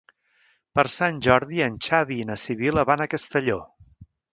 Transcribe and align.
Per 0.79 0.85
Sant 0.93 1.19
Jordi 1.29 1.63
en 1.67 1.77
Xavi 1.91 2.21
i 2.25 2.29
na 2.33 2.41
Sibil·la 2.49 2.89
van 2.95 3.05
a 3.09 3.13
Castelló. 3.17 3.65